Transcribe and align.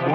The 0.00 0.06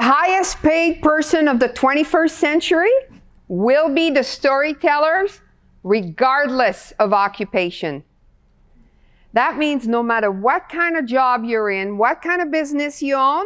highest 0.00 0.62
paid 0.62 1.02
person 1.02 1.48
of 1.48 1.60
the 1.60 1.68
21st 1.68 2.30
century 2.30 2.90
will 3.48 3.90
be 3.94 4.10
the 4.10 4.24
storytellers, 4.24 5.42
regardless 5.82 6.92
of 6.98 7.12
occupation. 7.12 8.04
That 9.34 9.58
means 9.58 9.86
no 9.86 10.02
matter 10.02 10.30
what 10.30 10.70
kind 10.70 10.96
of 10.96 11.04
job 11.04 11.44
you're 11.44 11.68
in, 11.68 11.98
what 11.98 12.22
kind 12.22 12.40
of 12.40 12.50
business 12.50 13.02
you 13.02 13.16
own, 13.16 13.44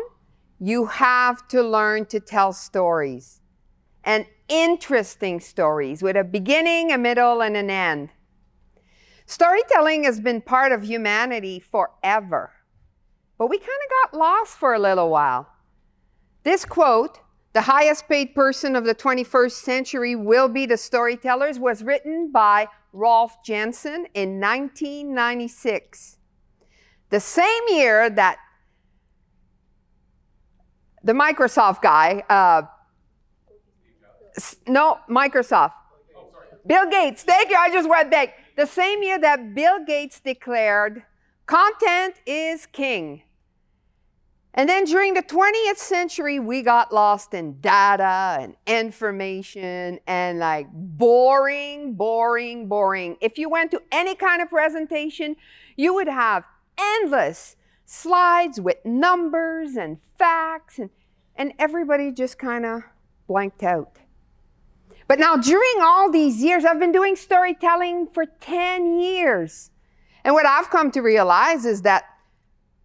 you 0.61 0.87
have 0.87 1.49
to 1.49 1.63
learn 1.63 2.05
to 2.05 2.21
tell 2.21 2.53
stories 2.53 3.41
and 4.05 4.27
interesting 4.49 5.41
stories 5.41 6.03
with 6.03 6.17
a 6.17 6.25
beginning, 6.25 6.93
a 6.93 6.99
middle, 6.99 7.41
and 7.41 7.57
an 7.57 7.71
end. 7.71 8.11
Storytelling 9.25 10.05
has 10.05 10.21
been 10.21 10.41
part 10.41 10.73
of 10.73 10.85
humanity 10.85 11.61
forever, 11.61 12.53
but 13.39 13.49
we 13.49 13.59
kind 13.59 13.71
of 13.71 14.13
got 14.13 14.19
lost 14.19 14.59
for 14.59 14.75
a 14.75 14.79
little 14.79 15.09
while. 15.09 15.49
This 16.43 16.65
quote, 16.65 17.21
the 17.53 17.63
highest 17.63 18.09
paid 18.09 18.35
person 18.35 18.77
of 18.77 18.85
the 18.85 18.95
21st 18.95 19.53
century 19.53 20.15
will 20.15 20.49
be 20.49 20.67
the 20.67 20.77
storytellers, 20.77 21.59
was 21.59 21.83
written 21.83 22.31
by 22.31 22.69
Rolf 22.93 23.43
Jensen 23.45 24.07
in 24.15 24.41
1996. 24.41 26.19
The 27.09 27.21
same 27.21 27.63
year 27.69 28.11
that 28.11 28.39
the 31.03 31.13
Microsoft 31.13 31.83
guy, 31.83 32.23
uh, 32.29 32.63
no, 34.67 34.99
Microsoft, 35.09 35.73
Bill 36.67 36.89
Gates, 36.91 37.23
thank 37.23 37.51
you, 37.51 37.57
I 37.57 37.71
just 37.71 37.89
went 37.89 38.11
back. 38.11 38.35
The 38.57 38.67
same 38.67 39.03
year 39.03 39.19
that 39.19 39.55
Bill 39.55 39.85
Gates 39.85 40.21
declared, 40.21 41.03
content 41.47 42.17
is 42.27 42.67
king. 42.67 43.23
And 44.53 44.69
then 44.69 44.85
during 44.85 45.15
the 45.15 45.23
20th 45.23 45.77
century, 45.77 46.41
we 46.41 46.63
got 46.63 46.93
lost 46.93 47.35
in 47.35 47.61
data 47.61 48.39
and 48.41 48.57
information 48.67 50.01
and 50.09 50.41
like 50.41 50.67
boring, 50.73 51.95
boring, 51.95 52.67
boring. 52.67 53.17
If 53.21 53.39
you 53.39 53.49
went 53.49 53.71
to 53.71 53.83
any 53.93 54.17
kind 54.17 54.43
of 54.43 54.49
presentation, 54.49 55.37
you 55.77 55.95
would 55.95 56.09
have 56.09 56.45
endless 56.77 57.57
slides 57.91 58.61
with 58.61 58.77
numbers 58.85 59.75
and 59.75 59.99
facts, 60.17 60.79
and, 60.79 60.91
and 61.35 61.53
everybody 61.59 62.13
just 62.13 62.39
kind 62.39 62.65
of 62.65 62.83
blanked 63.27 63.65
out. 63.65 63.99
But 65.09 65.19
now, 65.19 65.37
during 65.37 65.75
all 65.83 66.09
these 66.09 66.41
years, 66.41 66.65
I've 66.65 66.79
been 66.79 66.93
doing 66.93 67.17
storytelling 67.17 68.07
for 68.07 68.27
10 68.27 69.01
years. 69.01 69.73
And 70.23 70.35
what 70.35 70.47
I've 70.47 70.71
come 70.71 70.93
to 70.93 71.01
realize 71.01 71.65
is 71.65 71.83
that 71.83 72.05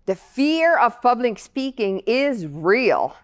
the 0.08 0.16
fear 0.16 0.76
of 0.76 1.00
public 1.04 1.38
speaking 1.38 2.02
is 2.08 2.48
real. 2.48 3.16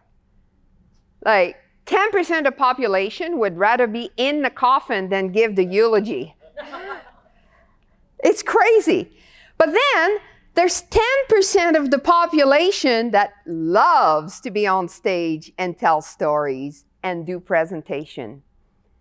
Like 1.25 1.57
10% 1.87 2.45
of 2.45 2.55
population 2.57 3.39
would 3.39 3.57
rather 3.57 3.87
be 3.87 4.11
in 4.17 4.43
the 4.43 4.51
coffin 4.51 5.09
than 5.09 5.31
give 5.31 5.55
the 5.55 5.65
eulogy. 5.65 6.35
it's 8.23 8.43
crazy. 8.43 9.17
But 9.57 9.73
then 9.73 10.19
there's 10.53 10.83
10% 10.83 11.77
of 11.77 11.91
the 11.91 11.99
population 11.99 13.11
that 13.11 13.33
loves 13.45 14.41
to 14.41 14.51
be 14.51 14.67
on 14.67 14.89
stage 14.89 15.51
and 15.57 15.77
tell 15.77 16.01
stories 16.01 16.85
and 17.01 17.25
do 17.25 17.39
presentation. 17.39 18.43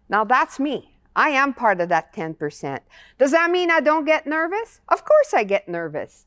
Now 0.08 0.24
that's 0.24 0.60
me. 0.60 0.94
I 1.16 1.30
am 1.30 1.54
part 1.54 1.80
of 1.80 1.88
that 1.88 2.14
10%. 2.14 2.80
Does 3.18 3.32
that 3.32 3.50
mean 3.50 3.70
I 3.70 3.80
don't 3.80 4.04
get 4.04 4.26
nervous? 4.26 4.80
Of 4.88 5.04
course 5.04 5.34
I 5.34 5.44
get 5.44 5.68
nervous. 5.68 6.26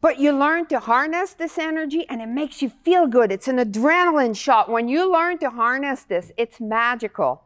But 0.00 0.18
you 0.18 0.32
learn 0.32 0.66
to 0.66 0.80
harness 0.80 1.32
this 1.32 1.58
energy 1.58 2.06
and 2.08 2.20
it 2.20 2.28
makes 2.28 2.62
you 2.62 2.68
feel 2.68 3.06
good. 3.06 3.32
It's 3.32 3.48
an 3.48 3.56
adrenaline 3.56 4.36
shot. 4.36 4.68
When 4.68 4.86
you 4.86 5.10
learn 5.10 5.38
to 5.38 5.50
harness 5.50 6.04
this, 6.04 6.30
it's 6.36 6.60
magical. 6.60 7.44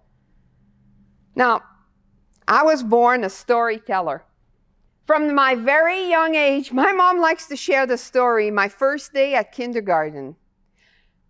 Now, 1.35 1.63
I 2.47 2.65
was 2.65 2.83
born 2.83 3.25
a 3.25 3.31
storyteller. 3.31 4.25
From 5.09 5.35
my 5.35 5.55
very 5.55 6.07
young 6.07 6.35
age, 6.35 6.71
my 6.71 6.93
mom 6.93 7.19
likes 7.19 7.47
to 7.47 7.57
share 7.57 7.87
the 7.87 7.97
story 7.97 8.51
my 8.51 8.69
first 8.69 9.15
day 9.15 9.35
at 9.35 9.53
kindergarten. 9.53 10.37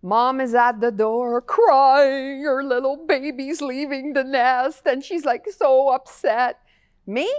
Mom 0.01 0.41
is 0.41 0.53
at 0.53 0.81
the 0.81 0.91
door 0.91 1.41
crying, 1.41 2.43
her 2.43 2.61
little 2.61 2.97
baby's 3.07 3.61
leaving 3.61 4.11
the 4.11 4.25
nest, 4.25 4.81
and 4.85 5.01
she's 5.01 5.23
like 5.23 5.45
so 5.49 5.93
upset. 5.93 6.59
Me? 7.07 7.33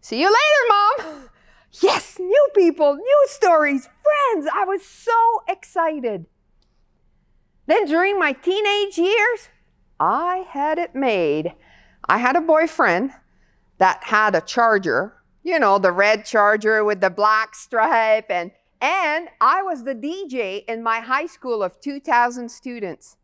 See 0.00 0.18
you 0.18 0.28
later, 0.28 1.04
Mom. 1.10 1.28
Yes, 1.82 2.18
new 2.18 2.48
people, 2.56 2.94
new 2.94 3.24
stories, 3.26 3.82
friends. 3.82 4.48
I 4.50 4.64
was 4.64 4.82
so 4.82 5.12
excited. 5.46 6.24
Then 7.66 7.84
during 7.84 8.18
my 8.18 8.32
teenage 8.32 8.96
years, 8.96 9.50
I 10.00 10.46
had 10.48 10.78
it 10.78 10.94
made. 10.94 11.52
I 12.08 12.16
had 12.16 12.36
a 12.36 12.40
boyfriend 12.40 13.10
that 13.76 14.04
had 14.04 14.34
a 14.34 14.40
charger, 14.40 15.17
you 15.48 15.58
know, 15.58 15.78
the 15.78 15.92
red 15.92 16.26
charger 16.26 16.84
with 16.84 17.00
the 17.00 17.08
black 17.08 17.54
stripe 17.54 18.30
and 18.30 18.50
and 18.80 19.28
I 19.40 19.62
was 19.62 19.82
the 19.82 19.94
DJ 19.94 20.64
in 20.66 20.84
my 20.84 21.00
high 21.00 21.26
school 21.26 21.64
of 21.64 21.80
2000 21.80 22.48
students. 22.48 23.16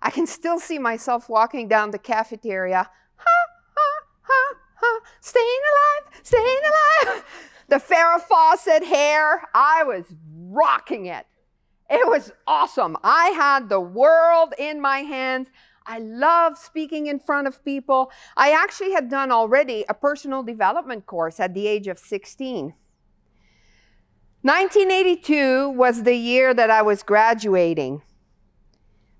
I 0.00 0.10
can 0.10 0.26
still 0.26 0.58
see 0.58 0.78
myself 0.78 1.28
walking 1.28 1.68
down 1.68 1.90
the 1.90 1.98
cafeteria. 1.98 2.88
Ha 3.16 3.36
ha 3.74 4.06
ha 4.22 4.54
ha, 4.76 5.00
staying 5.20 5.60
alive, 5.72 6.20
staying 6.22 6.60
alive 6.70 7.24
the 7.68 7.76
Farrah 7.76 8.22
Fawcett 8.22 8.84
hair. 8.84 9.42
I 9.52 9.82
was 9.84 10.06
rocking 10.34 11.06
it. 11.06 11.26
It 11.90 12.08
was 12.08 12.32
awesome. 12.46 12.96
I 13.02 13.30
had 13.30 13.68
the 13.68 13.80
world 13.80 14.54
in 14.56 14.80
my 14.80 15.00
hands. 15.00 15.48
I 15.86 15.98
love 15.98 16.58
speaking 16.58 17.06
in 17.06 17.18
front 17.18 17.46
of 17.46 17.64
people. 17.64 18.10
I 18.36 18.52
actually 18.52 18.92
had 18.92 19.08
done 19.08 19.32
already 19.32 19.84
a 19.88 19.94
personal 19.94 20.42
development 20.42 21.06
course 21.06 21.40
at 21.40 21.54
the 21.54 21.66
age 21.66 21.88
of 21.88 21.98
16. 21.98 22.74
1982 24.42 25.70
was 25.70 26.02
the 26.02 26.16
year 26.16 26.52
that 26.52 26.70
I 26.70 26.82
was 26.82 27.02
graduating. 27.02 28.02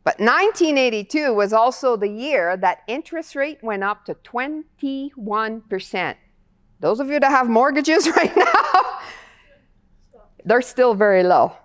But 0.05 0.19
1982 0.19 1.33
was 1.33 1.53
also 1.53 1.97
the 1.97 2.09
year 2.09 2.57
that 2.57 2.79
interest 2.89 3.37
rate 3.37 3.63
went 3.63 3.85
up 3.85 4.05
to 4.07 4.15
21%. 4.15 6.17
Those 6.81 6.99
of 6.99 7.09
you 7.09 7.21
that 7.21 7.31
have 7.31 7.49
mortgages 7.49 8.09
right 8.17 8.37
now, 8.37 8.99
they're 10.45 10.61
still 10.61 10.95
very 10.95 11.23
low. 11.23 11.57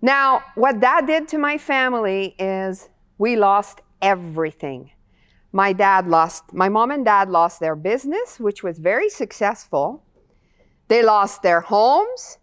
Now, 0.00 0.42
what 0.56 0.80
that 0.80 1.06
did 1.06 1.28
to 1.28 1.38
my 1.38 1.56
family 1.56 2.34
is 2.36 2.88
we 3.22 3.36
lost 3.36 3.82
everything. 4.00 4.90
My 5.52 5.72
dad 5.72 6.08
lost, 6.08 6.52
my 6.52 6.68
mom 6.68 6.90
and 6.90 7.04
dad 7.04 7.30
lost 7.30 7.60
their 7.60 7.76
business, 7.76 8.40
which 8.40 8.64
was 8.64 8.80
very 8.80 9.08
successful. 9.08 10.02
They 10.88 11.04
lost 11.04 11.40
their 11.40 11.60
homes, 11.60 12.38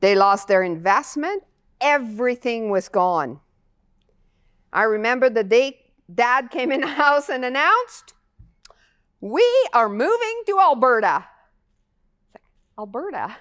they 0.00 0.16
lost 0.16 0.48
their 0.48 0.64
investment, 0.64 1.44
everything 1.80 2.68
was 2.68 2.88
gone. 2.88 3.38
I 4.72 4.82
remember 4.82 5.30
the 5.30 5.44
day 5.44 5.78
dad 6.12 6.50
came 6.50 6.72
in 6.72 6.80
the 6.80 6.96
house 7.04 7.28
and 7.28 7.44
announced, 7.44 8.14
we 9.20 9.48
are 9.72 9.88
moving 9.88 10.42
to 10.48 10.58
Alberta. 10.58 11.26
Alberta? 12.76 13.36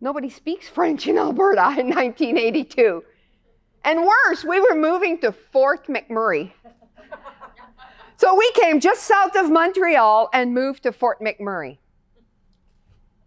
Nobody 0.00 0.28
speaks 0.28 0.68
French 0.68 1.06
in 1.06 1.18
Alberta 1.18 1.66
in 1.78 1.86
1982. 1.86 3.04
And 3.84 4.02
worse, 4.02 4.44
we 4.44 4.60
were 4.60 4.74
moving 4.74 5.18
to 5.18 5.30
Fort 5.30 5.86
McMurray. 5.88 6.52
so 8.16 8.34
we 8.34 8.50
came 8.52 8.80
just 8.80 9.02
south 9.02 9.36
of 9.36 9.50
Montreal 9.50 10.30
and 10.32 10.54
moved 10.54 10.84
to 10.84 10.92
Fort 10.92 11.20
McMurray. 11.20 11.78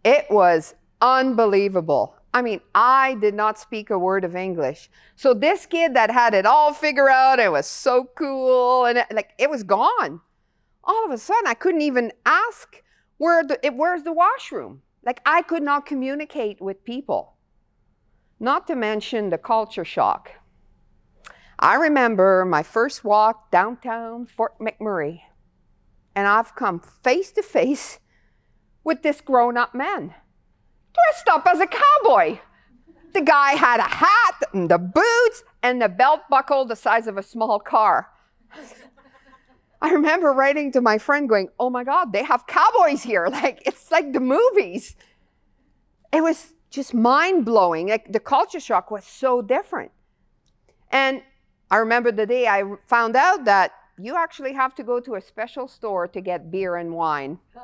It 0.04 0.26
was 0.32 0.74
unbelievable. 1.00 2.16
I 2.34 2.42
mean, 2.42 2.62
I 2.74 3.16
did 3.16 3.34
not 3.34 3.60
speak 3.60 3.90
a 3.90 4.00
word 4.00 4.24
of 4.24 4.36
English. 4.36 4.90
So 5.16 5.34
this 5.34 5.66
kid 5.66 5.96
that 5.96 6.12
had 6.12 6.34
it 6.34 6.46
all 6.46 6.74
figured 6.74 7.10
out, 7.10 7.40
it 7.40 7.52
was 7.52 7.68
so 7.68 8.10
cool, 8.16 8.86
and 8.86 9.00
it, 9.00 9.08
like 9.12 9.32
it 9.38 9.50
was 9.50 9.64
gone. 9.64 10.22
All 10.84 11.06
of 11.06 11.12
a 11.12 11.18
sudden, 11.18 11.48
I 11.48 11.54
couldn't 11.54 11.82
even 11.82 12.14
ask 12.26 12.84
where 13.18 13.44
the 13.44 13.60
it, 13.66 13.76
where's 13.76 14.04
the 14.04 14.14
washroom. 14.14 14.82
Like 15.04 15.22
I 15.26 15.42
could 15.42 15.64
not 15.64 15.86
communicate 15.86 16.62
with 16.62 16.84
people. 16.84 17.34
Not 18.40 18.68
to 18.68 18.76
mention 18.76 19.30
the 19.30 19.38
culture 19.38 19.86
shock. 19.86 20.32
I 21.60 21.76
remember 21.76 22.46
my 22.46 22.64
first 22.64 23.04
walk 23.04 23.52
downtown 23.52 24.28
Fort 24.28 24.60
McMurray, 24.60 25.22
and 26.16 26.28
I've 26.28 26.56
come 26.56 26.80
face 26.80 27.32
to 27.32 27.42
face 27.42 28.00
with 28.84 29.02
this 29.02 29.22
grown 29.22 29.58
up 29.58 29.74
man 29.74 30.14
dressed 30.98 31.28
up 31.30 31.48
as 31.48 31.60
a 31.60 31.68
cowboy. 31.68 32.40
The 33.14 33.22
guy 33.22 33.52
had 33.54 33.80
a 33.80 33.84
hat 33.84 34.44
and 34.54 34.70
the 34.70 34.78
boots 34.78 35.44
and 35.64 35.82
the 35.82 35.90
belt 35.90 36.22
buckle 36.30 36.66
the 36.66 36.76
size 36.76 37.08
of 37.08 37.18
a 37.18 37.24
small 37.24 37.60
car. 37.60 38.10
I 39.82 39.92
remember 39.92 40.32
writing 40.34 40.72
to 40.74 40.82
my 40.82 40.98
friend 40.98 41.30
going, 41.30 41.50
Oh 41.60 41.70
my 41.70 41.84
God, 41.84 42.12
they 42.12 42.24
have 42.24 42.48
cowboys 42.48 43.04
here. 43.04 43.28
Like, 43.32 43.62
it's 43.66 43.92
like 43.92 44.14
the 44.14 44.20
movies. 44.20 44.96
It 46.12 46.22
was 46.22 46.54
just 46.70 46.94
mind 46.94 47.46
blowing. 47.46 47.90
Like, 47.90 48.12
the 48.12 48.20
culture 48.20 48.60
shock 48.60 48.90
was 48.92 49.04
so 49.06 49.42
different. 49.42 49.92
And 50.92 51.22
I 51.70 51.78
remember 51.78 52.12
the 52.12 52.26
day 52.26 52.48
I 52.48 52.64
found 52.88 53.16
out 53.16 53.46
that 53.46 53.72
you 53.98 54.16
actually 54.16 54.54
have 54.54 54.76
to 54.76 54.84
go 54.84 55.00
to 55.00 55.16
a 55.16 55.22
special 55.22 55.68
store 55.68 56.08
to 56.08 56.22
get 56.22 56.52
beer 56.52 56.76
and 56.76 56.94
wine. 56.94 57.40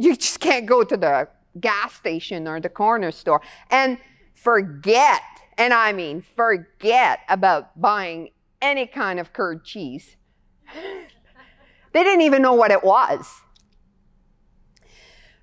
You 0.00 0.14
just 0.14 0.38
can't 0.38 0.64
go 0.64 0.84
to 0.84 0.96
the 0.96 1.28
gas 1.60 1.92
station 1.92 2.46
or 2.46 2.60
the 2.60 2.68
corner 2.68 3.10
store 3.10 3.42
and 3.68 3.98
forget, 4.32 5.22
and 5.58 5.74
I 5.74 5.92
mean 5.92 6.22
forget 6.22 7.18
about 7.28 7.80
buying 7.80 8.30
any 8.62 8.86
kind 8.86 9.18
of 9.18 9.32
curd 9.32 9.64
cheese. 9.64 10.14
they 11.92 12.04
didn't 12.04 12.20
even 12.20 12.42
know 12.42 12.54
what 12.54 12.70
it 12.70 12.84
was. 12.84 13.42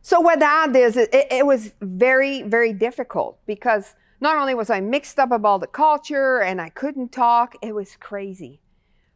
So, 0.01 0.19
what 0.19 0.39
that 0.39 0.75
is, 0.75 0.97
it, 0.97 1.09
it 1.11 1.45
was 1.45 1.73
very, 1.81 2.43
very 2.43 2.71
difficult 2.71 3.39
because 3.47 3.95
not 4.21 4.37
only 4.37 4.55
was 4.55 4.69
I 4.69 4.79
mixed 4.79 5.19
up 5.19 5.31
about 5.31 5.61
the 5.61 5.67
culture 5.67 6.41
and 6.41 6.61
I 6.61 6.69
couldn't 6.69 7.11
talk, 7.11 7.55
it 7.61 7.73
was 7.73 7.97
crazy. 7.99 8.61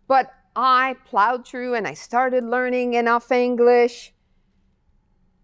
But 0.07 0.31
I 0.55 0.95
plowed 1.05 1.47
through 1.47 1.75
and 1.75 1.87
I 1.87 1.93
started 1.93 2.43
learning 2.43 2.93
enough 2.93 3.31
English 3.31 4.13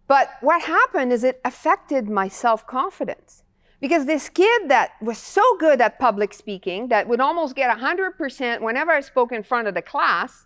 but 0.08 0.30
what 0.42 0.64
happened 0.64 1.12
is 1.12 1.24
it 1.24 1.42
affected 1.44 2.10
my 2.10 2.28
self 2.28 2.66
confidence. 2.68 3.44
Because 3.82 4.06
this 4.06 4.30
kid 4.30 4.70
that 4.70 4.92
was 5.02 5.18
so 5.18 5.44
good 5.60 5.82
at 5.82 6.00
public 6.00 6.34
speaking, 6.34 6.88
that 6.88 7.08
would 7.08 7.20
almost 7.20 7.56
get 7.56 7.76
100% 7.78 8.62
whenever 8.62 8.92
I 8.92 9.02
spoke 9.02 9.32
in 9.32 9.44
front 9.44 9.68
of 9.68 9.74
the 9.74 9.82
class, 9.82 10.46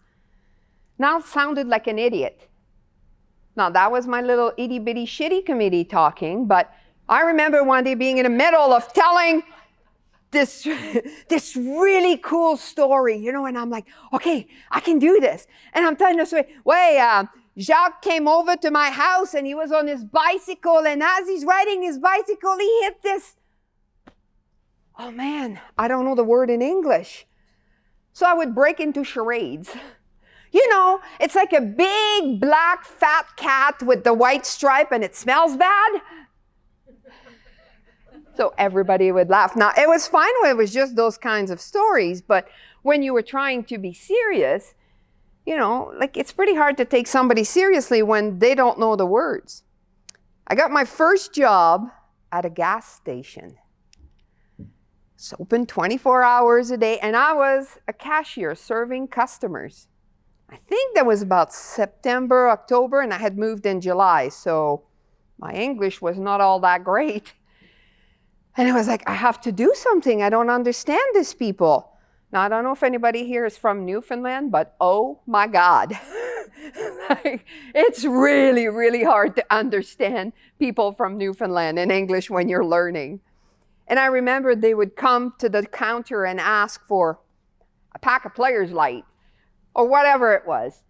now 0.98 1.20
sounded 1.20 1.68
like 1.68 1.88
an 1.88 2.00
idiot. 2.00 2.48
Now, 3.56 3.70
that 3.70 3.92
was 3.92 4.08
my 4.08 4.22
little 4.22 4.52
itty 4.58 4.80
bitty 4.80 5.06
shitty 5.06 5.46
committee 5.46 5.86
talking, 5.86 6.48
but 6.48 6.74
I 7.10 7.22
remember 7.22 7.64
one 7.64 7.84
day 7.84 7.96
being 7.96 8.20
in 8.20 8.24
the 8.24 8.30
middle 8.30 8.72
of 8.72 8.94
telling 8.94 9.42
this, 10.32 10.68
this 11.28 11.56
really 11.56 12.18
cool 12.18 12.56
story, 12.56 13.18
you 13.18 13.32
know, 13.32 13.48
and 13.48 13.58
I'm 13.58 13.72
like, 13.72 13.88
okay, 14.14 14.48
I 14.70 14.80
can 14.80 15.00
do 15.00 15.20
this. 15.20 15.48
And 15.74 15.86
I'm 15.86 15.96
telling 15.96 16.18
this 16.18 16.32
way, 16.32 16.48
way, 16.64 17.00
uh, 17.02 17.26
Jacques 17.58 18.04
came 18.04 18.28
over 18.28 18.56
to 18.58 18.70
my 18.70 18.92
house 18.92 19.34
and 19.34 19.48
he 19.48 19.56
was 19.56 19.72
on 19.72 19.88
his 19.88 20.06
bicycle. 20.06 20.86
And 20.86 21.02
as 21.02 21.28
he's 21.28 21.44
riding 21.44 21.82
his 21.82 21.98
bicycle, 21.98 22.58
he 22.58 22.84
hit 22.84 23.02
this. 23.02 23.36
Oh 24.98 25.12
man, 25.12 25.60
I 25.78 25.88
don't 25.88 26.06
know 26.06 26.16
the 26.16 26.24
word 26.24 26.50
in 26.52 26.62
English. 26.62 27.26
So 28.14 28.26
I 28.26 28.34
would 28.34 28.54
break 28.54 28.80
into 28.80 29.04
charades. 29.04 29.72
You 30.52 30.68
know, 30.72 31.00
it's 31.20 31.36
like 31.36 31.54
a 31.54 31.62
big 31.62 32.40
black 32.40 32.84
fat 32.84 33.36
cat 33.36 33.84
with 33.84 34.04
the 34.04 34.14
white 34.14 34.46
stripe 34.46 34.92
and 34.92 35.04
it 35.04 35.16
smells 35.16 35.56
bad. 35.56 36.02
So 38.40 38.54
everybody 38.58 39.12
would 39.12 39.30
laugh. 39.30 39.58
Now, 39.58 39.74
it 39.78 39.90
was 39.90 40.08
fine 40.08 40.32
when 40.42 40.52
it 40.52 40.56
was 40.56 40.72
just 40.72 40.96
those 40.96 41.18
kinds 41.18 41.52
of 41.52 41.60
stories, 41.60 42.22
but 42.22 42.48
when 42.84 43.04
you 43.04 43.14
were 43.14 43.22
trying 43.22 43.66
to 43.66 43.78
be 43.78 43.92
serious, 43.92 44.76
you 45.46 45.58
know, 45.58 45.92
like 46.00 46.16
it's 46.16 46.32
pretty 46.32 46.56
hard 46.56 46.78
to 46.78 46.86
take 46.86 47.06
somebody 47.06 47.44
seriously 47.44 48.02
when 48.02 48.40
they 48.40 48.56
don't 48.56 48.80
know 48.80 48.96
the 48.96 49.06
words. 49.06 49.64
I 50.48 50.56
got 50.56 50.72
my 50.72 50.86
first 50.86 51.34
job 51.34 51.90
at 52.32 52.46
a 52.46 52.50
gas 52.50 52.90
station. 52.90 53.58
It's 55.16 55.34
open 55.38 55.66
24 55.66 56.24
hours 56.24 56.72
a 56.72 56.78
day, 56.78 56.98
and 57.00 57.18
I 57.18 57.34
was 57.34 57.78
a 57.90 57.94
cashier 57.94 58.56
serving 58.56 59.10
customers. 59.10 59.90
I 60.50 60.56
think 60.56 60.96
that 60.96 61.06
was 61.06 61.22
about 61.22 61.52
September, 61.52 62.50
October, 62.50 63.02
and 63.02 63.14
I 63.14 63.18
had 63.18 63.38
moved 63.38 63.66
in 63.66 63.82
July, 63.82 64.30
so 64.30 64.84
my 65.38 65.52
English 65.52 66.02
was 66.02 66.18
not 66.18 66.40
all 66.40 66.62
that 66.62 66.86
great. 66.86 67.34
And 68.60 68.68
I 68.68 68.74
was 68.74 68.90
like, 68.90 69.08
I 69.08 69.14
have 69.14 69.40
to 69.42 69.54
do 69.54 69.72
something. 69.74 70.22
I 70.22 70.30
don't 70.30 70.50
understand 70.50 71.00
these 71.14 71.34
people. 71.34 71.94
Now, 72.34 72.42
I 72.42 72.50
don't 72.50 72.66
know 72.66 72.74
if 72.74 72.84
anybody 72.84 73.26
here 73.26 73.46
is 73.46 73.58
from 73.58 73.86
Newfoundland, 73.86 74.52
but 74.52 74.76
oh 74.82 75.22
my 75.26 75.48
God. 75.48 75.98
like, 77.10 77.46
it's 77.74 78.04
really, 78.04 78.68
really 78.68 79.02
hard 79.06 79.38
to 79.38 79.46
understand 79.50 80.34
people 80.60 80.92
from 80.92 81.18
Newfoundland 81.18 81.80
in 81.80 81.90
English 81.90 82.30
when 82.30 82.50
you're 82.50 82.66
learning. 82.66 83.22
And 83.88 83.98
I 83.98 84.08
remember 84.08 84.56
they 84.56 84.74
would 84.74 84.98
come 84.98 85.36
to 85.40 85.48
the 85.48 85.66
counter 85.66 86.26
and 86.26 86.38
ask 86.38 86.86
for 86.86 87.22
a 87.96 88.00
pack 88.00 88.26
of 88.26 88.36
Players 88.36 88.74
Light 88.74 89.06
or 89.74 89.88
whatever 89.88 90.34
it 90.34 90.46
was. 90.46 90.84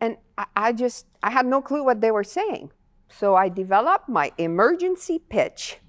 And 0.00 0.16
I, 0.38 0.46
I 0.54 0.72
just, 0.72 1.06
I 1.24 1.32
had 1.32 1.44
no 1.44 1.60
clue 1.60 1.82
what 1.82 2.00
they 2.00 2.12
were 2.12 2.22
saying. 2.22 2.70
So 3.08 3.34
I 3.34 3.48
developed 3.48 4.08
my 4.08 4.30
emergency 4.38 5.18
pitch. 5.18 5.80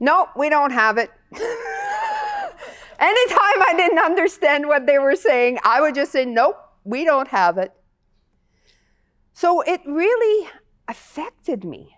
Nope, 0.00 0.30
we 0.36 0.48
don't 0.48 0.72
have 0.72 0.98
it. 0.98 1.10
Anytime 1.32 1.42
I 3.00 3.74
didn't 3.76 3.98
understand 3.98 4.68
what 4.68 4.86
they 4.86 4.98
were 4.98 5.16
saying, 5.16 5.58
I 5.64 5.80
would 5.80 5.94
just 5.94 6.12
say, 6.12 6.24
nope, 6.24 6.56
we 6.84 7.04
don't 7.04 7.28
have 7.28 7.58
it. 7.58 7.72
So 9.32 9.62
it 9.62 9.80
really 9.86 10.48
affected 10.86 11.64
me. 11.64 11.96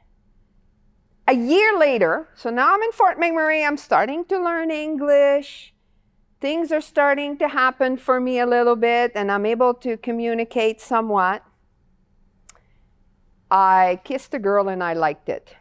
A 1.29 1.35
year 1.35 1.77
later, 1.79 2.29
so 2.35 2.51
now 2.51 2.75
I'm 2.75 2.83
in 2.83 2.93
Fort 2.93 3.19
McMurray, 3.19 3.67
I'm 3.67 3.77
starting 3.77 4.25
to 4.27 4.39
learn 4.39 4.71
English. 4.71 5.75
Things 6.41 6.71
are 6.71 6.81
starting 6.81 7.37
to 7.39 7.49
happen 7.49 7.97
for 7.97 8.21
me 8.21 8.39
a 8.39 8.47
little 8.47 8.77
bit, 8.77 9.13
and 9.15 9.33
I'm 9.33 9.45
able 9.45 9.75
to 9.75 9.97
communicate 9.97 10.81
somewhat. 10.81 11.43
I 13.51 14.01
kissed 14.05 14.35
a 14.35 14.39
girl 14.39 14.69
and 14.69 14.83
I 14.83 14.93
liked 14.93 15.29
it. 15.29 15.55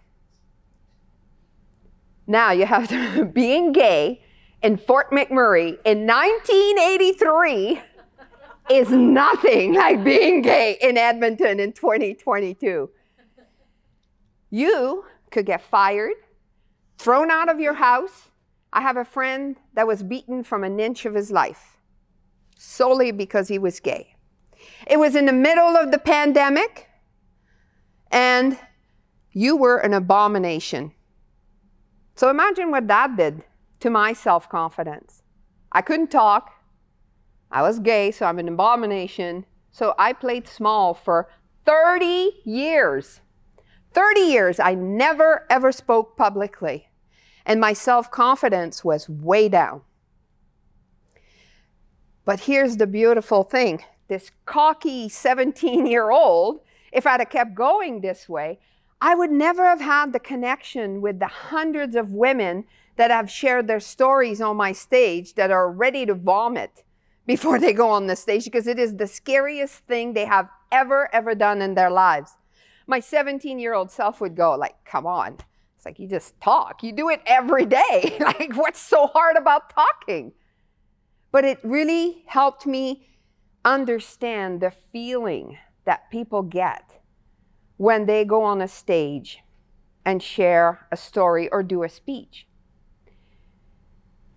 Now 2.28 2.52
you 2.52 2.66
have 2.66 2.88
to, 2.90 3.26
being 3.34 3.72
gay, 3.72 4.22
in 4.62 4.78
Fort 4.78 5.12
McMurray 5.12 5.78
in 5.86 6.08
1983 6.08 7.82
is 8.72 8.90
nothing 8.90 9.74
like 9.76 10.04
being 10.04 10.42
gay 10.42 10.78
in 10.82 10.98
Edmonton 10.98 11.60
in 11.60 11.72
2022. 11.72 12.90
You 14.50 15.06
could 15.30 15.46
get 15.46 15.62
fired, 15.62 16.14
thrown 16.98 17.30
out 17.30 17.50
of 17.50 17.60
your 17.60 17.76
house. 17.76 18.30
I 18.74 18.82
have 18.82 18.98
a 18.98 19.06
friend 19.06 19.56
that 19.74 19.86
was 19.86 20.02
beaten 20.02 20.44
from 20.44 20.64
an 20.64 20.80
inch 20.80 21.06
of 21.06 21.14
his 21.14 21.32
life 21.32 21.78
solely 22.58 23.12
because 23.12 23.48
he 23.48 23.60
was 23.60 23.80
gay. 23.80 24.16
It 24.88 24.98
was 24.98 25.16
in 25.16 25.26
the 25.26 25.34
middle 25.34 25.76
of 25.78 25.92
the 25.92 26.00
pandemic, 26.00 26.88
and 28.12 28.58
you 29.32 29.58
were 29.58 29.78
an 29.78 29.94
abomination. 29.94 30.94
So 32.16 32.30
imagine 32.30 32.72
what 32.72 32.88
that 32.88 33.18
did 33.18 33.44
to 33.82 33.90
my 33.90 34.14
self 34.14 34.50
confidence. 34.50 35.22
I 35.72 35.82
couldn't 35.82 36.12
talk. 36.12 36.52
I 37.52 37.62
was 37.62 37.80
gay, 37.80 38.12
so 38.12 38.26
I'm 38.26 38.40
an 38.40 38.48
abomination. 38.48 39.46
So 39.72 39.94
I 40.00 40.14
played 40.14 40.48
small 40.48 40.94
for 40.94 41.30
30 41.66 42.32
years. 42.46 43.22
30 43.94 44.20
years, 44.22 44.60
I 44.60 44.74
never 44.76 45.46
ever 45.50 45.72
spoke 45.72 46.18
publicly. 46.18 46.90
And 47.46 47.60
my 47.60 47.74
self 47.74 48.10
confidence 48.10 48.84
was 48.84 49.10
way 49.10 49.50
down. 49.50 49.82
But 52.24 52.42
here's 52.42 52.78
the 52.78 52.88
beautiful 52.88 53.44
thing 53.44 53.84
this 54.08 54.32
cocky 54.46 55.10
17 55.10 55.86
year 55.86 56.12
old, 56.12 56.62
if 56.92 57.06
I'd 57.06 57.20
have 57.20 57.30
kept 57.30 57.56
going 57.56 58.02
this 58.02 58.30
way, 58.30 58.60
I 59.06 59.14
would 59.14 59.30
never 59.30 59.64
have 59.64 59.82
had 59.82 60.14
the 60.14 60.20
connection 60.20 61.00
with 61.00 61.20
the 61.20 61.28
hundreds 61.28 61.96
of 61.96 62.12
women 62.12 62.66
that 62.96 63.12
have 63.12 63.30
shared 63.30 63.68
their 63.68 63.80
stories 63.80 64.42
on 64.42 64.58
my 64.58 64.72
stage 64.72 65.36
that 65.36 65.52
are 65.52 65.72
ready 65.72 66.08
to 66.08 66.16
vomit 66.16 66.84
before 67.28 67.60
they 67.60 67.72
go 67.72 67.92
on 67.92 68.08
the 68.08 68.16
stage 68.16 68.46
because 68.46 68.66
it 68.66 68.80
is 68.80 68.96
the 68.96 69.06
scariest 69.06 69.86
thing 69.86 70.14
they 70.14 70.26
have 70.26 70.50
ever, 70.72 71.08
ever 71.14 71.36
done 71.36 71.62
in 71.62 71.76
their 71.76 71.92
lives. 71.92 72.32
My 72.88 73.00
17 73.00 73.60
year 73.60 73.76
old 73.76 73.92
self 73.92 74.20
would 74.22 74.36
go, 74.36 74.56
like, 74.56 74.84
come 74.86 75.06
on, 75.06 75.38
It's 75.78 75.86
like 75.86 76.00
you 76.00 76.08
just 76.08 76.42
talk. 76.42 76.82
You 76.82 76.92
do 76.92 77.10
it 77.10 77.22
every 77.28 77.68
day. 77.68 78.18
like, 78.20 78.56
what's 78.56 78.82
so 78.82 79.06
hard 79.06 79.38
about 79.38 79.70
talking? 79.70 80.34
But 81.32 81.46
it 81.46 81.60
really 81.62 82.24
helped 82.26 82.66
me 82.66 83.08
understand 83.64 84.62
the 84.62 84.72
feeling 84.72 85.60
that 85.86 86.10
people 86.10 86.42
get 86.42 86.96
when 87.78 88.06
they 88.06 88.24
go 88.26 88.44
on 88.44 88.62
a 88.62 88.68
stage 88.68 89.40
and 90.06 90.22
share 90.22 90.88
a 90.92 90.98
story 90.98 91.50
or 91.50 91.64
do 91.64 91.84
a 91.84 91.90
speech. 91.90 92.48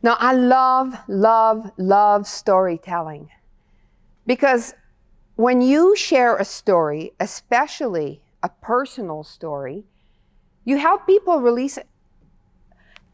Now, 0.03 0.17
I 0.19 0.33
love, 0.33 0.95
love, 1.09 1.71
love 1.77 2.27
storytelling 2.27 3.31
because 4.27 4.75
when 5.37 5.61
you 5.61 5.95
share 5.97 6.37
a 6.37 6.45
story, 6.45 7.13
especially 7.21 8.23
a 8.43 8.49
personal 8.49 9.25
story, 9.25 9.85
you 10.65 10.79
help 10.79 11.07
people 11.07 11.41
release 11.41 11.79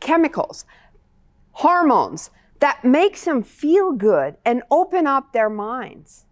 chemicals, 0.01 0.65
hormones 1.53 2.31
that 2.61 2.85
makes 2.85 3.25
them 3.25 3.43
feel 3.43 3.93
good 3.93 4.37
and 4.45 4.63
open 4.71 5.07
up 5.07 5.33
their 5.33 5.51
minds. 5.51 6.27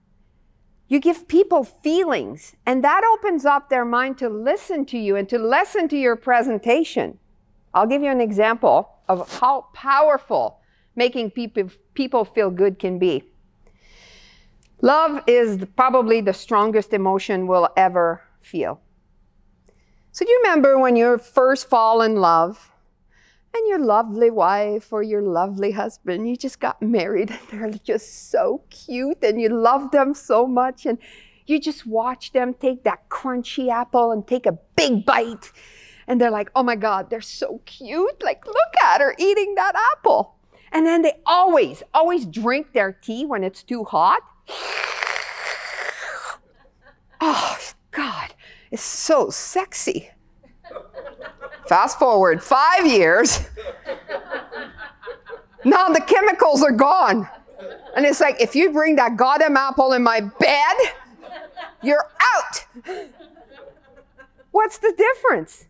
You 0.93 1.01
give 1.01 1.27
people 1.27 1.65
feelings, 1.65 2.55
and 2.67 2.85
that 2.85 3.03
opens 3.03 3.47
up 3.47 3.71
their 3.71 3.83
mind 3.83 4.19
to 4.19 4.29
listen 4.29 4.85
to 4.85 4.99
you 4.99 5.17
and 5.17 5.27
to 5.31 5.39
listen 5.39 5.89
to 5.89 5.97
your 5.97 6.17
presentation. 6.17 7.19
I'll 7.73 7.87
give 7.87 8.03
you 8.03 8.11
an 8.11 8.21
example 8.21 8.91
of 9.09 9.39
how 9.41 9.69
powerful 9.73 10.61
making 10.95 11.31
people, 11.31 11.71
people 11.95 12.27
feel 12.27 12.51
good 12.51 12.79
can 12.79 12.99
be. 12.99 13.25
Love 14.83 15.23
is 15.27 15.65
probably 15.77 16.21
the 16.21 16.35
strongest 16.35 16.93
emotion 16.93 17.47
we'll 17.47 17.71
ever 17.75 18.21
feel. 18.43 18.79
So, 20.11 20.27
do 20.27 20.31
you 20.31 20.43
remember 20.45 20.79
when 20.79 20.95
you 20.95 21.17
first 21.17 21.71
fall 21.71 22.03
in 22.03 22.17
love 22.17 22.71
and 23.54 23.68
your 23.68 23.78
lovely 23.78 24.30
wife 24.30 24.92
or 24.92 25.02
your 25.02 25.23
lovely 25.23 25.73
husband, 25.73 26.28
you 26.28 26.37
just 26.37 26.61
got 26.61 26.80
married 26.80 27.30
and 27.30 27.40
they're 27.50 27.71
just 27.71 28.30
so 28.30 28.62
cute 28.71 29.23
and 29.23 29.40
you 29.40 29.49
love 29.49 29.90
them 29.90 30.14
so 30.14 30.47
much 30.47 30.87
and 30.87 30.99
you 31.47 31.59
just 31.59 31.87
watch 31.87 32.32
them 32.32 32.54
take 32.54 32.85
that 32.85 33.09
crunchy 33.09 33.71
apple 33.71 34.12
and 34.12 34.26
take 34.26 34.47
a 34.47 34.59
big 34.76 35.04
bite 35.04 35.52
and 36.06 36.21
they're 36.21 36.30
like, 36.30 36.50
oh 36.54 36.62
my 36.62 36.76
God, 36.76 37.11
they're 37.11 37.21
so 37.21 37.61
cute. 37.64 38.23
Like, 38.23 38.47
look 38.47 38.82
at 38.82 39.00
her 39.00 39.14
eating 39.18 39.54
that 39.54 39.75
apple. 39.97 40.37
And 40.73 40.87
then 40.87 41.02
they 41.02 41.14
always, 41.26 41.82
always 41.92 42.26
drink 42.26 42.73
their 42.73 42.92
tea 42.92 43.26
when 43.26 43.44
it's 43.44 43.62
too 43.62 43.85
hot. 43.85 44.23
Oh, 47.21 47.59
God, 47.92 48.35
it's 48.71 48.82
so 48.82 49.30
sexy. 49.30 50.11
Fast 51.73 51.99
forward 51.99 52.43
five 52.43 52.87
years. 52.87 53.49
Now 55.64 55.88
the 55.88 56.02
chemicals 56.02 56.62
are 56.62 56.71
gone. 56.71 57.26
And 57.97 58.05
it's 58.05 58.21
like, 58.21 58.38
if 58.43 58.55
you 58.55 58.71
bring 58.71 58.97
that 58.97 59.17
goddamn 59.17 59.57
apple 59.57 59.95
in 59.95 60.02
my 60.02 60.21
bed, 60.21 60.76
you're 61.83 62.11
out. 62.35 62.67
What's 64.50 64.76
the 64.76 64.93
difference? 64.95 65.64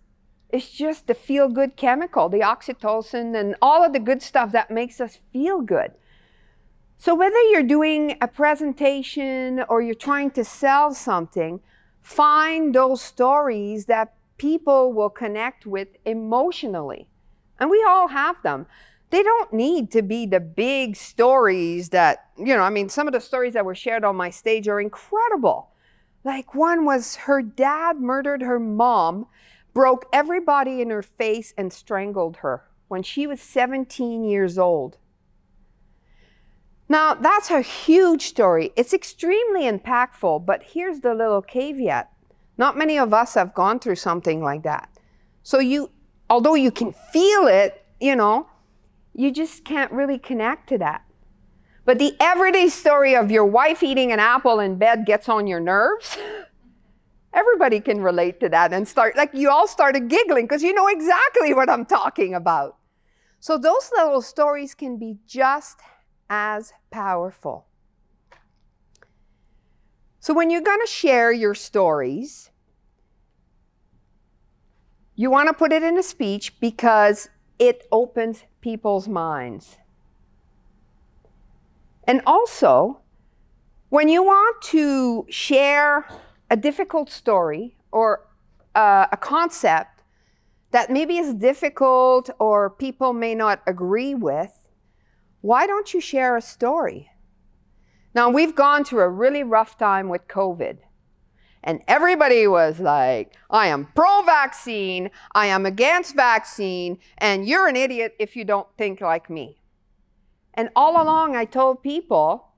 It's 0.49 0.73
just 0.73 1.06
the 1.06 1.14
feel 1.14 1.49
good 1.49 1.76
chemical, 1.76 2.28
the 2.28 2.40
oxytocin, 2.40 3.38
and 3.38 3.54
all 3.62 3.85
of 3.85 3.92
the 3.92 4.00
good 4.00 4.23
stuff 4.23 4.50
that 4.50 4.73
makes 4.73 5.00
us 5.00 5.21
feel 5.32 5.61
good. 5.61 5.92
So, 6.99 7.14
whether 7.14 7.40
you're 7.42 7.62
doing 7.62 8.16
a 8.21 8.26
presentation 8.26 9.62
or 9.68 9.80
you're 9.80 9.94
trying 9.94 10.32
to 10.32 10.42
sell 10.42 10.94
something, 10.94 11.61
find 12.00 12.75
those 12.75 13.00
stories 13.00 13.85
that 13.85 14.14
people 14.38 14.92
will 14.92 15.10
connect 15.10 15.66
with 15.66 15.88
emotionally. 16.04 17.08
And 17.58 17.70
we 17.70 17.84
all 17.86 18.08
have 18.08 18.42
them. 18.42 18.66
They 19.10 19.22
don't 19.22 19.52
need 19.52 19.90
to 19.92 20.02
be 20.02 20.26
the 20.26 20.40
big 20.40 20.96
stories 20.96 21.90
that, 21.90 22.30
you 22.38 22.56
know, 22.56 22.62
I 22.62 22.70
mean, 22.70 22.88
some 22.88 23.06
of 23.06 23.12
the 23.12 23.20
stories 23.20 23.54
that 23.54 23.64
were 23.64 23.74
shared 23.74 24.04
on 24.04 24.16
my 24.16 24.30
stage 24.30 24.68
are 24.68 24.80
incredible. 24.80 25.70
Like 26.24 26.54
one 26.54 26.84
was 26.84 27.16
her 27.16 27.42
dad 27.42 28.00
murdered 28.00 28.42
her 28.42 28.60
mom, 28.60 29.26
broke 29.74 30.06
everybody 30.12 30.80
in 30.80 30.90
her 30.90 31.02
face, 31.02 31.52
and 31.58 31.72
strangled 31.72 32.38
her 32.38 32.64
when 32.88 33.02
she 33.02 33.26
was 33.26 33.40
17 33.40 34.24
years 34.24 34.58
old. 34.58 34.98
Now, 36.88 37.14
that's 37.14 37.50
a 37.50 37.62
huge 37.62 38.26
story. 38.26 38.72
It's 38.76 38.92
extremely 38.92 39.62
impactful, 39.62 40.44
but 40.44 40.62
here's 40.62 41.00
the 41.00 41.14
little 41.14 41.40
caveat 41.40 42.12
not 42.59 42.76
many 42.76 42.99
of 42.99 43.14
us 43.14 43.35
have 43.35 43.54
gone 43.54 43.78
through 43.78 43.97
something 43.97 44.42
like 44.42 44.62
that. 44.62 44.88
So 45.42 45.59
you, 45.59 45.90
although 46.28 46.54
you 46.54 46.71
can 46.71 46.92
feel 47.12 47.47
it, 47.47 47.85
you 48.00 48.16
know, 48.16 48.49
you 49.14 49.30
just 49.30 49.64
can't 49.64 49.92
really 49.92 50.18
connect 50.18 50.68
to 50.68 50.78
that. 50.78 51.04
But 51.85 51.99
the 51.99 52.14
everyday 52.21 52.68
story 52.68 53.16
of 53.16 53.30
your 53.30 53.44
wife 53.44 53.82
eating 53.82 54.12
an 54.12 54.21
apple 54.21 54.61
in 54.61 54.76
bed 54.76 55.04
gets 55.04 55.28
on 55.28 55.47
your 55.47 55.61
nerves. 55.61 56.16
Everybody 57.35 57.80
can 57.80 58.02
relate 58.02 58.40
to 58.40 58.49
that 58.50 58.73
and 58.73 58.87
start, 58.87 59.16
like 59.16 59.30
you 59.32 59.50
all 59.50 59.66
started 59.66 60.09
giggling 60.09 60.44
because 60.44 60.62
you 60.62 60.75
know 60.75 60.87
exactly 60.87 61.54
what 61.54 61.71
I'm 61.71 61.87
talking 61.87 62.35
about. 62.35 62.76
So 63.40 63.59
those 63.59 63.90
little 63.97 64.23
stories 64.23 64.75
can 64.75 64.99
be 64.99 65.18
just 65.26 65.80
as 66.30 66.73
powerful. 66.90 67.66
So 70.23 70.33
when 70.33 70.50
you're 70.50 70.61
going 70.61 70.79
to 70.79 70.87
share 70.87 71.33
your 71.33 71.52
stories, 71.52 72.52
you 75.17 75.33
want 75.33 75.49
to 75.49 75.52
put 75.52 75.73
it 75.73 75.83
in 75.83 75.99
a 75.99 76.02
speech 76.05 76.61
because 76.61 77.29
it 77.59 77.88
opens 77.91 78.45
people's 78.61 79.09
minds. 79.09 79.79
And 82.05 82.23
also, 82.25 83.00
when 83.88 84.09
you 84.09 84.23
want 84.23 84.62
to 84.62 85.26
share 85.29 86.07
a 86.49 86.57
difficult 86.57 87.11
story 87.11 87.76
or 87.91 88.25
uh, 88.76 89.07
a 89.11 89.17
concept 89.17 90.05
that 90.71 90.88
maybe 90.88 91.19
is 91.19 91.35
difficult 91.35 92.31
or 92.38 92.71
people 92.71 93.12
may 93.12 93.35
not 93.35 93.61
agree 93.67 94.14
with, 94.14 94.69
why 95.41 95.67
don't 95.67 95.93
you 95.93 96.00
share 96.00 96.37
a 96.37 96.43
story? 96.43 97.12
Now, 98.14 98.31
we've 98.31 98.54
gone 98.54 98.85
through 98.85 99.02
a 99.02 99.09
really 99.09 99.42
rough 99.42 99.78
time 99.78 100.09
with 100.09 100.28
COVID. 100.28 100.78
And 101.64 101.81
everybody 101.87 102.47
was 102.47 102.81
like, 102.81 103.35
I 103.49 103.69
am 103.69 103.87
pro 103.95 104.23
vaccine, 104.23 105.11
I 105.33 105.47
am 105.47 105.64
against 105.64 106.16
vaccine, 106.16 106.99
and 107.19 107.47
you're 107.47 107.69
an 107.69 107.76
idiot 107.76 108.16
if 108.19 108.35
you 108.35 108.45
don't 108.45 108.66
think 108.76 109.00
like 109.00 109.31
me. 109.31 109.62
And 110.54 110.71
all 110.75 111.00
along, 111.00 111.37
I 111.37 111.45
told 111.45 111.83
people, 111.83 112.49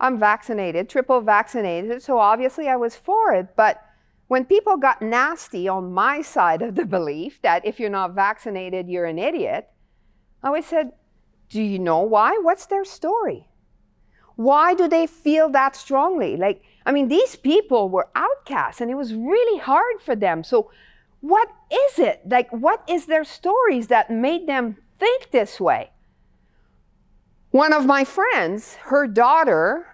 I'm 0.00 0.18
vaccinated, 0.18 0.88
triple 0.88 1.20
vaccinated, 1.20 2.02
so 2.02 2.18
obviously 2.18 2.68
I 2.68 2.76
was 2.76 2.94
for 2.94 3.32
it. 3.32 3.56
But 3.56 3.82
when 4.28 4.44
people 4.44 4.76
got 4.76 5.02
nasty 5.02 5.68
on 5.68 5.92
my 5.92 6.22
side 6.22 6.62
of 6.62 6.76
the 6.76 6.86
belief 6.96 7.42
that 7.42 7.66
if 7.66 7.80
you're 7.80 7.90
not 7.90 8.14
vaccinated, 8.14 8.88
you're 8.88 9.04
an 9.04 9.18
idiot, 9.18 9.68
I 10.42 10.48
always 10.48 10.66
said, 10.66 10.92
Do 11.48 11.62
you 11.62 11.78
know 11.78 12.00
why? 12.00 12.38
What's 12.38 12.66
their 12.66 12.84
story? 12.84 13.48
Why 14.36 14.74
do 14.74 14.88
they 14.88 15.06
feel 15.06 15.48
that 15.50 15.76
strongly? 15.76 16.36
Like, 16.36 16.62
I 16.84 16.92
mean, 16.92 17.08
these 17.08 17.36
people 17.36 17.88
were 17.88 18.08
outcasts 18.14 18.80
and 18.80 18.90
it 18.90 18.96
was 18.96 19.14
really 19.14 19.60
hard 19.60 20.00
for 20.00 20.16
them. 20.16 20.42
So, 20.42 20.70
what 21.20 21.48
is 21.72 21.98
it? 21.98 22.20
Like, 22.28 22.50
what 22.50 22.82
is 22.88 23.06
their 23.06 23.24
stories 23.24 23.86
that 23.86 24.10
made 24.10 24.46
them 24.46 24.76
think 24.98 25.30
this 25.30 25.58
way? 25.58 25.90
One 27.50 27.72
of 27.72 27.86
my 27.86 28.04
friends, 28.04 28.74
her 28.86 29.06
daughter 29.06 29.86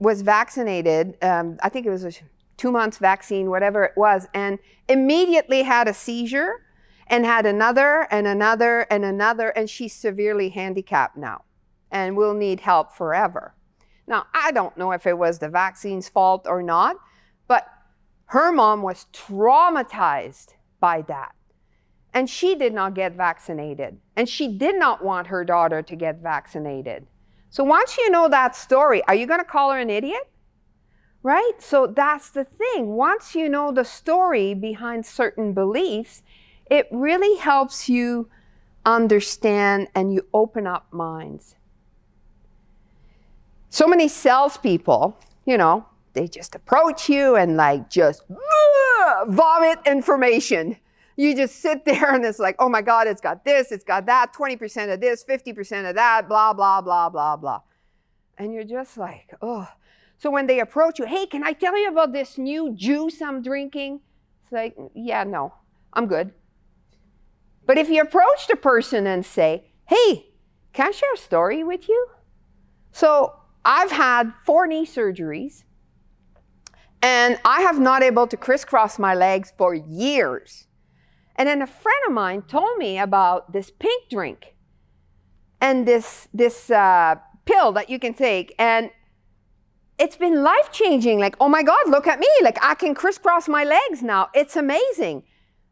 was 0.00 0.22
vaccinated. 0.22 1.16
Um, 1.22 1.58
I 1.62 1.68
think 1.68 1.86
it 1.86 1.90
was 1.90 2.04
a 2.04 2.12
two 2.56 2.72
months 2.72 2.98
vaccine, 2.98 3.50
whatever 3.50 3.84
it 3.84 3.92
was, 3.96 4.26
and 4.34 4.58
immediately 4.88 5.62
had 5.62 5.86
a 5.86 5.94
seizure 5.94 6.63
and 7.06 7.24
had 7.24 7.46
another 7.46 8.06
and 8.10 8.26
another 8.26 8.86
and 8.90 9.04
another, 9.04 9.48
and 9.50 9.68
she's 9.68 9.94
severely 9.94 10.50
handicapped 10.50 11.16
now 11.16 11.44
and 11.90 12.16
will 12.16 12.34
need 12.34 12.60
help 12.60 12.92
forever. 12.92 13.54
Now, 14.06 14.26
I 14.34 14.52
don't 14.52 14.76
know 14.76 14.92
if 14.92 15.06
it 15.06 15.16
was 15.16 15.38
the 15.38 15.48
vaccine's 15.48 16.08
fault 16.08 16.46
or 16.46 16.62
not, 16.62 16.96
but 17.46 17.66
her 18.26 18.52
mom 18.52 18.82
was 18.82 19.06
traumatized 19.12 20.54
by 20.80 21.02
that. 21.02 21.32
And 22.12 22.28
she 22.30 22.54
did 22.54 22.72
not 22.72 22.94
get 22.94 23.14
vaccinated. 23.14 23.98
And 24.16 24.28
she 24.28 24.56
did 24.56 24.76
not 24.76 25.04
want 25.04 25.28
her 25.28 25.44
daughter 25.44 25.82
to 25.82 25.96
get 25.96 26.22
vaccinated. 26.22 27.06
So 27.50 27.64
once 27.64 27.96
you 27.98 28.10
know 28.10 28.28
that 28.28 28.54
story, 28.54 29.02
are 29.04 29.14
you 29.14 29.26
going 29.26 29.40
to 29.40 29.44
call 29.44 29.70
her 29.72 29.78
an 29.78 29.90
idiot? 29.90 30.28
Right? 31.22 31.54
So 31.58 31.86
that's 31.86 32.30
the 32.30 32.44
thing. 32.44 32.88
Once 32.88 33.34
you 33.34 33.48
know 33.48 33.72
the 33.72 33.84
story 33.84 34.54
behind 34.54 35.06
certain 35.06 35.54
beliefs, 35.54 36.22
it 36.70 36.88
really 36.90 37.36
helps 37.38 37.88
you 37.88 38.28
understand 38.84 39.88
and 39.94 40.12
you 40.12 40.26
open 40.32 40.66
up 40.66 40.92
minds. 40.92 41.56
So 43.70 43.86
many 43.86 44.08
salespeople, 44.08 45.18
you 45.46 45.58
know, 45.58 45.86
they 46.12 46.28
just 46.28 46.54
approach 46.54 47.08
you 47.08 47.36
and 47.36 47.56
like 47.56 47.90
just 47.90 48.22
vomit 49.26 49.78
information. 49.84 50.76
You 51.16 51.34
just 51.34 51.56
sit 51.56 51.84
there 51.84 52.14
and 52.14 52.24
it's 52.24 52.38
like, 52.38 52.56
oh 52.58 52.68
my 52.68 52.82
God, 52.82 53.06
it's 53.06 53.20
got 53.20 53.44
this, 53.44 53.72
it's 53.72 53.84
got 53.84 54.06
that, 54.06 54.32
20% 54.32 54.92
of 54.92 55.00
this, 55.00 55.24
50% 55.24 55.88
of 55.88 55.96
that, 55.96 56.28
blah, 56.28 56.52
blah, 56.52 56.80
blah, 56.80 57.08
blah, 57.08 57.36
blah. 57.36 57.60
And 58.38 58.52
you're 58.52 58.64
just 58.64 58.96
like, 58.96 59.34
oh. 59.42 59.68
So 60.18 60.30
when 60.30 60.46
they 60.46 60.60
approach 60.60 60.98
you, 60.98 61.06
hey, 61.06 61.26
can 61.26 61.42
I 61.42 61.52
tell 61.52 61.76
you 61.76 61.88
about 61.88 62.12
this 62.12 62.38
new 62.38 62.72
juice 62.72 63.20
I'm 63.20 63.42
drinking? 63.42 64.00
It's 64.42 64.52
like, 64.52 64.76
yeah, 64.94 65.24
no, 65.24 65.52
I'm 65.92 66.06
good. 66.06 66.32
But 67.66 67.78
if 67.78 67.88
you 67.88 68.02
approach 68.02 68.46
the 68.48 68.56
person 68.56 69.06
and 69.06 69.24
say, 69.24 69.64
hey, 69.86 70.26
can 70.72 70.88
I 70.88 70.90
share 70.90 71.14
a 71.14 71.18
story 71.18 71.64
with 71.64 71.88
you? 71.88 72.08
So 72.92 73.34
I've 73.64 73.92
had 73.92 74.32
four 74.44 74.66
knee 74.66 74.86
surgeries 74.86 75.64
and 77.04 77.38
I 77.44 77.60
have 77.60 77.78
not 77.78 78.02
able 78.02 78.26
to 78.26 78.36
crisscross 78.36 78.98
my 78.98 79.14
legs 79.14 79.52
for 79.58 79.74
years. 79.74 80.66
And 81.36 81.48
then 81.48 81.60
a 81.60 81.66
friend 81.66 81.98
of 82.06 82.14
mine 82.14 82.42
told 82.42 82.78
me 82.78 82.98
about 82.98 83.52
this 83.52 83.70
pink 83.70 84.08
drink 84.08 84.54
and 85.60 85.86
this 85.86 86.28
this 86.32 86.70
uh, 86.70 87.16
pill 87.44 87.72
that 87.72 87.90
you 87.90 87.98
can 87.98 88.14
take, 88.14 88.54
and 88.58 88.90
it's 89.98 90.16
been 90.16 90.42
life 90.42 90.70
changing. 90.72 91.18
Like, 91.18 91.36
oh 91.40 91.48
my 91.48 91.62
God, 91.62 91.88
look 91.88 92.06
at 92.06 92.20
me! 92.20 92.28
Like 92.42 92.58
I 92.62 92.74
can 92.74 92.94
crisscross 92.94 93.48
my 93.48 93.64
legs 93.64 94.02
now. 94.02 94.28
It's 94.34 94.56
amazing. 94.56 95.24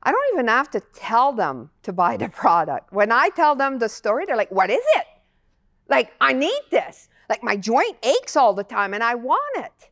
I 0.02 0.10
don't 0.10 0.34
even 0.34 0.48
have 0.48 0.70
to 0.72 0.80
tell 0.80 1.32
them 1.32 1.70
to 1.84 1.92
buy 1.92 2.16
the 2.16 2.28
product. 2.28 2.92
When 2.92 3.12
I 3.12 3.28
tell 3.30 3.54
them 3.54 3.78
the 3.78 3.88
story, 3.88 4.24
they're 4.26 4.36
like, 4.36 4.50
"What 4.50 4.70
is 4.70 4.84
it?" 4.96 5.06
Like, 5.88 6.12
I 6.20 6.32
need 6.32 6.62
this. 6.70 7.08
Like 7.28 7.42
my 7.42 7.56
joint 7.56 7.96
aches 8.02 8.36
all 8.36 8.54
the 8.54 8.64
time, 8.64 8.94
and 8.94 9.02
I 9.02 9.14
want 9.14 9.56
it. 9.56 9.90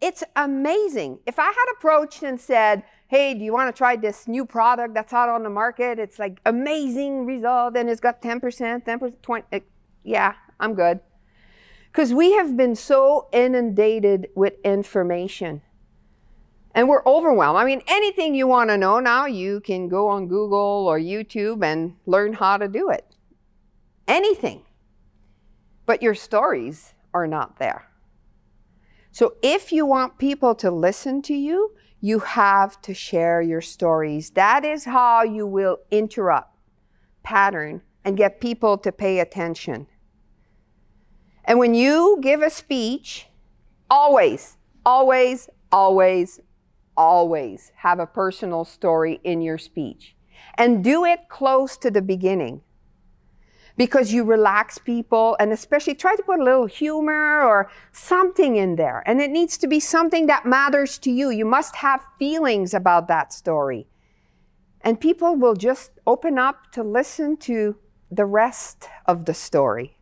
It's 0.00 0.22
amazing. 0.36 1.20
If 1.26 1.38
I 1.38 1.46
had 1.46 1.66
approached 1.76 2.22
and 2.22 2.40
said, 2.40 2.84
hey, 3.08 3.32
do 3.34 3.42
you 3.42 3.52
want 3.52 3.74
to 3.74 3.76
try 3.76 3.96
this 3.96 4.28
new 4.28 4.44
product 4.44 4.94
that's 4.94 5.12
out 5.12 5.28
on 5.28 5.42
the 5.42 5.50
market? 5.50 5.98
It's 5.98 6.18
like 6.18 6.40
amazing 6.46 7.26
result 7.26 7.76
and 7.76 7.88
it's 7.88 8.00
got 8.00 8.22
10%, 8.22 8.40
10%, 8.84 9.22
20, 9.22 9.62
yeah, 10.04 10.34
I'm 10.60 10.74
good. 10.74 11.00
Because 11.90 12.12
we 12.12 12.32
have 12.32 12.56
been 12.56 12.76
so 12.76 13.28
inundated 13.32 14.28
with 14.36 14.54
information 14.62 15.62
and 16.78 16.88
we're 16.88 17.02
overwhelmed. 17.06 17.58
I 17.58 17.64
mean, 17.64 17.82
anything 17.88 18.36
you 18.36 18.46
want 18.46 18.70
to 18.70 18.78
know 18.78 19.00
now, 19.00 19.26
you 19.26 19.58
can 19.58 19.88
go 19.88 20.06
on 20.06 20.28
Google 20.28 20.86
or 20.86 20.96
YouTube 20.96 21.64
and 21.64 21.96
learn 22.06 22.34
how 22.34 22.56
to 22.56 22.68
do 22.68 22.88
it. 22.90 23.16
Anything. 24.06 24.62
But 25.86 26.02
your 26.04 26.14
stories 26.14 26.94
are 27.12 27.26
not 27.26 27.58
there. 27.58 27.88
So 29.10 29.34
if 29.42 29.72
you 29.72 29.86
want 29.86 30.18
people 30.18 30.54
to 30.54 30.70
listen 30.70 31.20
to 31.22 31.34
you, 31.34 31.72
you 32.00 32.20
have 32.20 32.80
to 32.82 32.94
share 32.94 33.42
your 33.42 33.60
stories. 33.60 34.30
That 34.30 34.64
is 34.64 34.84
how 34.84 35.24
you 35.24 35.48
will 35.48 35.78
interrupt 35.90 36.54
pattern 37.24 37.82
and 38.04 38.16
get 38.16 38.40
people 38.40 38.78
to 38.78 38.92
pay 38.92 39.18
attention. 39.18 39.88
And 41.44 41.58
when 41.58 41.74
you 41.74 42.20
give 42.22 42.40
a 42.40 42.50
speech, 42.50 43.26
always, 43.90 44.58
always, 44.86 45.48
always, 45.72 46.40
always 46.98 47.72
have 47.76 48.00
a 48.00 48.06
personal 48.06 48.64
story 48.64 49.20
in 49.24 49.40
your 49.40 49.56
speech. 49.56 50.16
And 50.56 50.82
do 50.82 51.04
it 51.04 51.28
close 51.28 51.76
to 51.78 51.90
the 51.90 52.02
beginning 52.02 52.62
because 53.76 54.12
you 54.12 54.24
relax 54.24 54.76
people 54.76 55.36
and 55.38 55.52
especially 55.52 55.94
try 55.94 56.16
to 56.16 56.22
put 56.24 56.40
a 56.40 56.44
little 56.44 56.66
humor 56.66 57.42
or 57.42 57.70
something 57.92 58.56
in 58.56 58.74
there. 58.74 59.04
And 59.06 59.20
it 59.20 59.30
needs 59.30 59.56
to 59.58 59.68
be 59.68 59.78
something 59.78 60.26
that 60.26 60.44
matters 60.44 60.98
to 60.98 61.10
you. 61.10 61.30
You 61.30 61.46
must 61.46 61.76
have 61.76 62.02
feelings 62.18 62.74
about 62.74 63.06
that 63.06 63.32
story. 63.32 63.86
And 64.80 65.00
people 65.00 65.36
will 65.36 65.54
just 65.54 65.92
open 66.06 66.38
up 66.38 66.72
to 66.72 66.82
listen 66.82 67.36
to 67.38 67.76
the 68.10 68.24
rest 68.24 68.88
of 69.06 69.26
the 69.26 69.34
story 69.34 69.96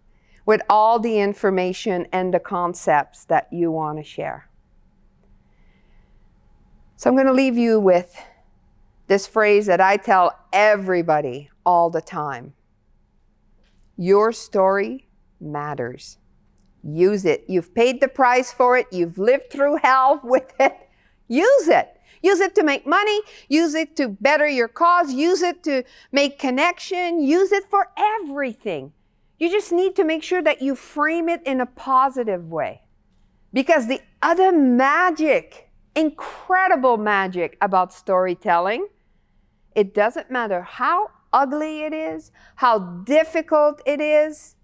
with 0.47 0.63
all 0.71 0.99
the 0.99 1.19
information 1.19 2.07
and 2.13 2.33
the 2.33 2.41
concepts 2.41 3.25
that 3.27 3.53
you 3.53 3.71
want 3.71 3.99
to 3.99 4.05
share. 4.05 4.49
So 6.97 7.11
I'm 7.11 7.17
going 7.17 7.27
to 7.27 7.33
leave 7.33 7.59
you 7.59 7.79
with 7.79 8.17
this 9.07 9.27
phrase 9.27 9.67
that 9.67 9.81
I 9.81 9.99
tell 9.99 10.39
everybody 10.53 11.51
all 11.65 11.91
the 11.91 12.01
time. 12.01 12.55
Your 13.97 14.33
story 14.33 15.07
matters. 15.41 16.19
Use 16.83 17.25
it. 17.25 17.45
You've 17.49 17.75
paid 17.75 18.01
the 18.01 18.09
price 18.09 18.53
for 18.53 18.79
it. 18.79 18.87
You've 18.91 19.19
lived 19.19 19.51
through 19.51 19.79
hell 19.83 20.21
with 20.25 20.53
it. 20.59 20.75
Use 21.29 21.69
it. 21.69 21.89
Use 22.23 22.41
it 22.41 22.55
to 22.55 22.63
make 22.63 22.87
money. 22.87 23.21
Use 23.49 23.75
it 23.75 23.95
to 23.97 24.09
better 24.09 24.49
your 24.49 24.69
cause. 24.69 25.13
Use 25.13 25.43
it 25.43 25.63
to 25.65 25.85
make 26.13 26.39
connection. 26.39 27.21
Use 27.21 27.53
it 27.53 27.69
for 27.69 27.91
everything. 27.97 28.93
You 29.39 29.51
just 29.51 29.71
need 29.71 29.95
to 29.97 30.05
make 30.05 30.23
sure 30.23 30.43
that 30.43 30.63
you 30.63 30.75
frame 30.75 31.29
it 31.29 31.43
in 31.45 31.61
a 31.61 31.67
positive 31.67 32.51
way. 32.51 32.83
Because 33.53 33.87
the 33.87 34.01
other 34.23 34.51
magic, 34.51 35.66
incredible 35.97 36.99
magic 36.99 37.57
about 37.61 37.93
storytelling, 37.93 38.87
it 39.75 39.95
doesn't 39.95 40.31
matter 40.31 40.63
how 40.63 41.11
ugly 41.33 41.83
it 41.83 41.93
is, 41.93 42.31
how 42.57 42.79
difficult 42.79 43.83
it 43.87 44.01
is. 44.01 44.55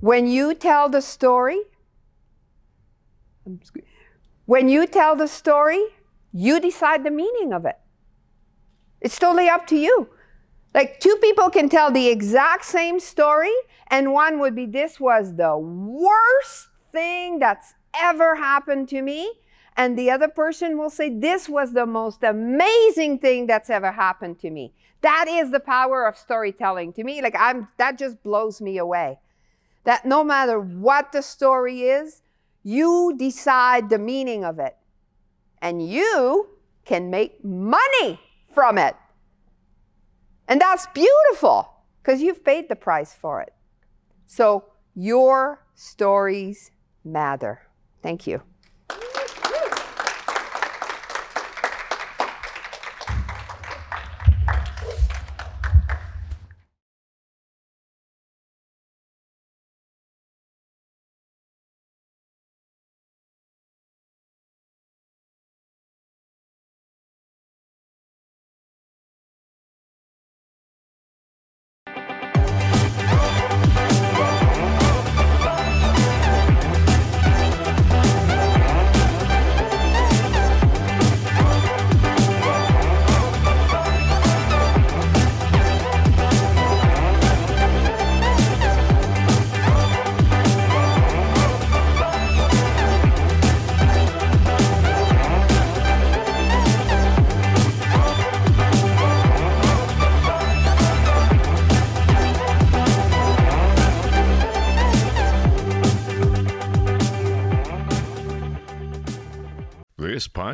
When 0.00 0.28
you 0.28 0.54
tell 0.54 0.88
the 0.88 1.02
story, 1.02 1.60
when 4.44 4.68
you 4.68 4.86
tell 4.86 5.16
the 5.16 5.26
story, 5.26 5.82
you 6.32 6.60
decide 6.60 7.02
the 7.02 7.10
meaning 7.10 7.52
of 7.52 7.64
it. 7.64 7.78
It's 9.00 9.18
totally 9.18 9.48
up 9.48 9.66
to 9.68 9.76
you. 9.76 10.10
Like 10.74 11.00
two 11.00 11.16
people 11.20 11.50
can 11.50 11.68
tell 11.68 11.90
the 11.90 12.08
exact 12.08 12.64
same 12.66 13.00
story, 13.00 13.54
and 13.88 14.12
one 14.12 14.38
would 14.38 14.54
be, 14.54 14.66
This 14.66 15.00
was 15.00 15.34
the 15.36 15.56
worst 15.56 16.68
thing 16.92 17.38
that's 17.38 17.74
ever 17.94 18.36
happened 18.36 18.88
to 18.90 19.02
me 19.02 19.32
and 19.78 19.96
the 19.96 20.10
other 20.10 20.26
person 20.26 20.76
will 20.76 20.90
say, 20.90 21.08
This 21.08 21.48
was 21.48 21.72
the 21.72 21.86
most 21.86 22.24
amazing 22.24 23.20
thing 23.20 23.46
that's 23.46 23.70
ever 23.70 23.92
happened 23.92 24.40
to 24.40 24.50
me. 24.50 24.74
That 25.02 25.26
is 25.28 25.52
the 25.52 25.60
power 25.60 26.04
of 26.04 26.18
storytelling. 26.18 26.92
To 26.94 27.04
me, 27.04 27.22
like 27.22 27.36
I'm 27.38 27.68
that 27.78 27.96
just 27.96 28.22
blows 28.24 28.60
me 28.60 28.76
away. 28.76 29.20
That 29.84 30.04
no 30.04 30.24
matter 30.24 30.58
what 30.58 31.12
the 31.12 31.22
story 31.22 31.82
is, 31.82 32.22
you 32.64 33.14
decide 33.16 33.88
the 33.88 34.00
meaning 34.00 34.44
of 34.44 34.58
it. 34.58 34.76
And 35.62 35.88
you 35.88 36.48
can 36.84 37.08
make 37.08 37.44
money 37.44 38.20
from 38.52 38.78
it. 38.78 38.96
And 40.48 40.60
that's 40.60 40.88
beautiful 40.88 41.72
because 42.02 42.20
you've 42.20 42.44
paid 42.44 42.68
the 42.68 42.76
price 42.76 43.14
for 43.14 43.40
it. 43.42 43.52
So 44.26 44.64
your 44.96 45.64
stories 45.74 46.72
matter. 47.04 47.67
Thank 48.02 48.26
you. 48.26 48.42